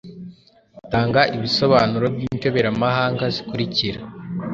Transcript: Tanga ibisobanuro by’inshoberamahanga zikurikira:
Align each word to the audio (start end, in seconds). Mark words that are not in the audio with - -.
Tanga 0.91 1.21
ibisobanuro 1.35 2.05
by’inshoberamahanga 2.15 3.23
zikurikira: 3.35 3.99